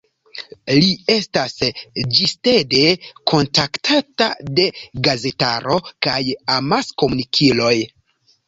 [0.83, 1.53] Li estas
[2.19, 2.81] ĝistede
[3.33, 4.31] kontaktata
[4.61, 4.65] de
[5.09, 6.19] gazetaro kaj
[6.59, 7.75] amaskomunikiloj.